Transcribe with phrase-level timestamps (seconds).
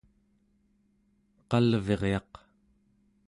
[1.49, 2.31] qalviryaq